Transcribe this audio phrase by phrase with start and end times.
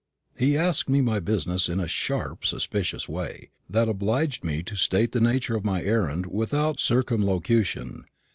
[0.35, 5.11] He asked me my business in a sharp suspicious way, that obliged me to state
[5.11, 8.05] the nature of my errand without circumlocution.